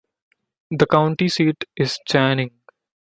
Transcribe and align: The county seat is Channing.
The 0.71 0.87
county 0.87 1.29
seat 1.29 1.63
is 1.77 1.99
Channing. 2.07 2.59